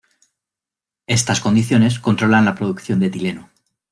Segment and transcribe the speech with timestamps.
[1.05, 3.51] Estas condiciones controlan la producción de etileno.